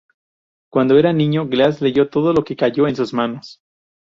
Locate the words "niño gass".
1.13-1.79